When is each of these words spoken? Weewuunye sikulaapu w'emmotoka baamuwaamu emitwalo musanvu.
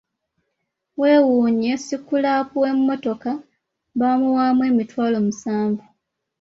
Weewuunye 0.99 1.71
sikulaapu 1.85 2.55
w'emmotoka 2.63 3.31
baamuwaamu 3.99 4.61
emitwalo 4.71 5.17
musanvu. 5.27 5.85